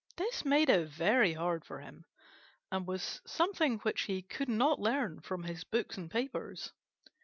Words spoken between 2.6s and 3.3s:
and was